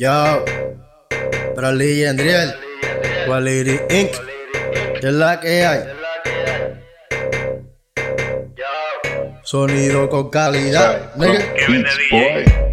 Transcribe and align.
Yo, 0.00 0.46
Bradley 1.54 2.00
y 2.00 2.04
Andriel, 2.06 2.54
Quality 3.26 3.80
Inc. 3.90 4.10
¿Qué 4.98 5.06
es 5.06 5.12
la 5.12 5.38
que 5.38 5.66
hay? 5.66 5.80
Sonido 9.42 10.08
con 10.08 10.30
calidad. 10.30 11.14
nigga. 11.16 11.44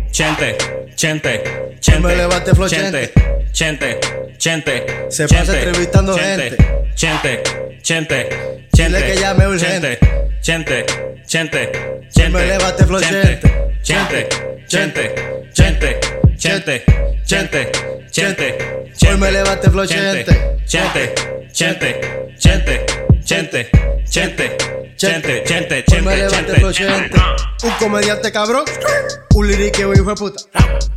Chente, 0.10 0.56
chente, 0.96 1.44
me 1.44 1.80
chente. 1.82 2.16
levante, 2.16 2.56
flow, 2.56 2.70
chente, 2.70 3.12
chente, 3.52 4.00
chente. 4.38 4.86
Se 5.10 5.28
pasa 5.28 5.60
entrevistando 5.60 6.18
gente. 6.18 6.56
Chente, 6.96 7.44
chente, 7.82 8.30
Dile 8.72 9.00
chente. 9.00 9.04
que 9.04 9.16
llame 9.20 9.48
urgente. 9.48 10.00
Chente, 10.40 10.86
chente, 11.26 11.74
chente. 12.08 12.30
Me 12.30 12.48
levante, 12.48 12.86
flow, 12.86 13.02
chente. 13.02 13.40
chente. 13.84 14.30
Chente, 14.68 15.16
chente, 15.54 16.00
chente, 16.38 16.84
chente, 17.28 17.70
chente, 18.10 18.58
chente. 18.94 19.12
Hoy 19.12 19.18
me 19.18 19.32
levante, 19.32 19.70
flow, 19.70 19.86
chente. 19.86 20.26
Chente, 20.66 21.14
chente, 21.52 22.32
chente, 22.40 22.86
chente, 23.26 23.70
chente, 24.06 24.58
chente, 24.96 25.44
chente, 25.44 25.86
Hoy 25.92 26.02
me 26.02 26.16
chente, 26.16 26.30
chente. 26.30 26.56
flow, 26.56 26.72
chente. 26.72 27.22
Un 27.64 27.72
comediante 27.80 28.32
cabrón, 28.32 28.64
un 29.36 29.48
liriqueo 29.48 29.94
hijo 29.94 30.10
de 30.10 30.16
puta. 30.16 30.42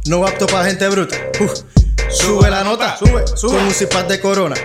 No 0.06 0.24
apto 0.24 0.46
para 0.46 0.66
gente 0.66 0.88
bruta. 0.88 1.16
Uf. 1.40 1.52
Sube 2.08 2.48
la 2.48 2.62
nota, 2.62 2.96
sube, 2.96 3.24
sube. 3.36 3.56
Con 3.56 3.64
un 3.64 3.74
cipat 3.74 4.08
de 4.08 4.20
corona. 4.20 4.56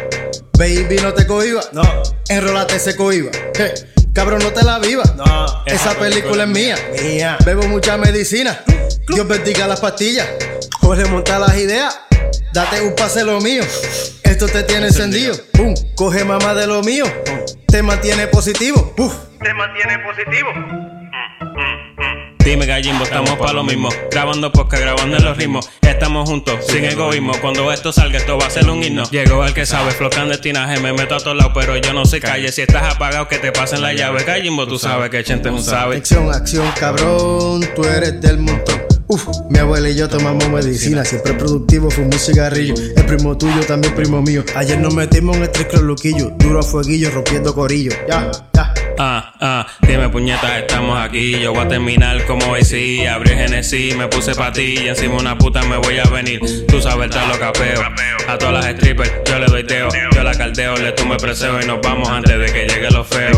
Baby, 0.57 0.97
no 1.01 1.13
te 1.13 1.25
cohiba. 1.25 1.61
No. 1.73 1.81
Enrolate 2.29 2.75
ese 2.75 2.95
cohiba. 2.95 3.31
Hey, 3.57 3.71
Cabrón, 4.13 4.39
no 4.43 4.51
te 4.51 4.63
la 4.63 4.79
viva. 4.79 5.03
No. 5.17 5.63
Esa 5.65 5.93
película 5.97 6.43
es 6.43 6.49
mía. 6.49 6.77
Mía. 7.01 7.37
Bebo 7.43 7.63
mucha 7.67 7.97
medicina. 7.97 8.63
Dios 9.07 9.27
bendiga 9.27 9.67
las 9.67 9.79
pastillas. 9.79 10.27
Jorge 10.85 11.05
monta 11.05 11.39
las 11.39 11.57
ideas. 11.57 11.99
Date 12.53 12.79
un 12.81 12.93
pase 12.93 13.23
lo 13.23 13.41
mío. 13.41 13.63
Esto 14.21 14.45
te 14.45 14.61
tiene 14.61 14.85
encendido. 14.85 15.33
Pum. 15.53 15.73
Coge 15.95 16.23
mamá 16.23 16.53
de 16.53 16.67
lo 16.67 16.83
mío. 16.83 17.05
Te 17.65 17.81
mantiene 17.81 18.27
positivo. 18.27 18.93
Uf. 18.95 19.15
te 19.43 19.51
mantiene 19.55 19.97
positivo. 20.05 20.49
Dime 22.37 22.67
gallimbo, 22.67 23.03
estamos 23.03 23.31
pa' 23.31 23.51
lo 23.51 23.63
mismo. 23.63 23.89
Grabando 24.11 24.51
podcast, 24.51 24.83
grabando 24.83 25.17
en 25.17 25.25
los 25.25 25.35
ritmos. 25.35 25.67
Estamos 25.81 26.29
juntos, 26.29 26.63
sin 26.67 26.85
egoísmo. 26.85 27.31
Cuando 27.41 27.71
esto 27.71 27.91
salga, 27.91 28.19
esto 28.19 28.37
va 28.37 28.45
a 28.45 28.51
ser 28.51 28.69
un 28.69 28.83
himno. 28.83 29.09
Llegó 29.09 29.43
el 29.43 29.55
que 29.55 29.65
sabe, 29.65 29.89
flow 29.89 30.11
clandestinaje. 30.11 30.79
Me 30.81 30.93
meto 30.93 31.15
a 31.15 31.17
todos 31.17 31.35
lados, 31.35 31.53
pero 31.55 31.75
yo 31.77 31.93
no 31.93 32.05
soy 32.05 32.19
calle. 32.19 32.51
Si 32.51 32.61
estás 32.61 32.93
apagado, 32.93 33.27
que 33.27 33.39
te 33.39 33.51
pasen 33.51 33.81
la 33.81 33.93
llave. 33.93 34.23
Gallimbo, 34.23 34.67
tú 34.67 34.77
sabes 34.77 35.09
que 35.09 35.23
Chente 35.23 35.49
es 35.49 35.55
un 35.55 35.63
sabe. 35.63 35.97
Acción, 35.97 36.31
acción, 36.31 36.71
cabrón, 36.79 37.67
tú 37.75 37.83
eres 37.85 38.21
del 38.21 38.37
montón. 38.37 38.84
Uf, 39.07 39.27
mi 39.49 39.59
abuela 39.59 39.89
y 39.89 39.95
yo 39.95 40.09
tomamos 40.09 40.49
medicina, 40.49 41.05
siempre 41.05 41.33
productivo, 41.33 41.91
fumo 41.91 42.07
un 42.07 42.19
cigarrillo. 42.19 42.73
El 42.95 43.05
primo 43.05 43.37
tuyo, 43.37 43.59
también 43.67 43.93
primo 43.93 44.21
mío. 44.21 44.43
Ayer 44.55 44.79
nos 44.79 44.95
metimos 44.95 45.37
en 45.37 45.43
el 45.43 45.51
triclo 45.51 45.81
luquillo, 45.81 46.31
duro 46.39 46.59
a 46.59 46.63
fueguillo, 46.63 47.11
rompiendo 47.11 47.53
corillo. 47.53 47.91
Ya, 48.07 48.31
ya. 48.53 48.74
Ah, 48.97 49.33
ah, 49.41 49.67
dime 49.81 50.07
puñetas, 50.09 50.59
estamos 50.59 50.97
aquí. 50.99 51.39
Yo 51.39 51.53
voy 51.53 51.65
a 51.65 51.67
terminar 51.67 52.23
como 52.25 52.55
AC. 52.55 53.05
Abrí 53.09 53.31
Genesis, 53.31 53.95
me 53.95 54.07
puse 54.07 54.33
pa' 54.35 54.51
ti. 54.51 54.75
Y 54.83 54.87
encima 54.87 55.15
una 55.15 55.37
puta 55.37 55.61
me 55.63 55.77
voy 55.77 55.99
a 55.99 56.05
venir. 56.05 56.39
Tú 56.67 56.81
sabes, 56.81 57.09
tal 57.09 57.27
lo 57.27 57.37
capeo. 57.37 57.81
A 58.27 58.37
todas 58.37 58.53
las 58.53 58.75
strippers, 58.75 59.11
yo 59.25 59.39
le 59.39 59.45
doy 59.47 59.63
teo. 59.65 59.89
Yo 60.13 60.23
la 60.23 60.33
caldeo, 60.33 60.77
le 60.77 60.91
tume 60.93 61.17
preseo 61.17 61.61
y 61.61 61.65
nos 61.65 61.81
vamos 61.81 62.07
antes 62.09 62.37
de 62.39 62.45
que 62.45 62.67
llegue 62.67 62.89
lo 62.91 63.03
feo. 63.03 63.37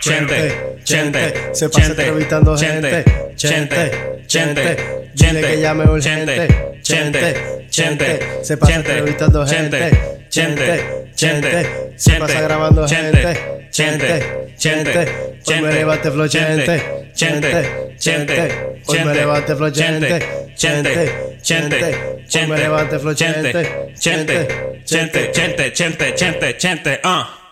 Chente, 0.00 0.76
chente, 0.84 1.34
Se 1.52 1.68
pasa 1.68 1.86
chente, 1.86 2.02
entrevistando 2.02 2.56
chente, 2.56 2.90
gente. 2.90 3.36
chente, 3.36 3.90
chente, 4.26 4.76
Dile 5.14 5.40
que 5.40 5.60
llame 5.60 5.84
urgente. 5.84 6.48
chente, 6.82 7.66
chente, 7.70 8.20
Se 8.42 8.56
pasa 8.56 8.72
chente, 8.72 8.90
entrevistando 8.90 9.46
chente, 9.46 9.78
gente. 9.78 10.23
Chente, 10.34 11.12
chente, 11.14 11.92
Se 11.96 12.18
pasa 12.18 12.40
grabando 12.40 12.88
gente. 12.88 13.38
chente, 13.70 14.54
chente, 14.56 15.08
Hoy 15.46 15.60
me 15.60 15.72
levante, 15.72 16.10
flow, 16.10 16.26
chente. 16.26 16.82
chente, 17.14 17.94
chente, 17.98 18.82
Hoy 18.86 19.04
me 19.04 19.14
levante, 19.14 19.54
flow, 19.54 19.70
chente. 19.70 20.18
chente, 20.56 21.38
chente, 21.40 21.94
Hoy 22.34 22.46
me 22.48 22.56
levante, 22.56 22.98
flow, 22.98 23.14
chente. 23.14 23.92
chente, 23.94 24.82
chente, 24.84 25.30
chente, 25.32 25.72
chente, 25.72 26.14
chente, 26.14 26.56
chente, 26.56 27.00
ah. 27.04 27.43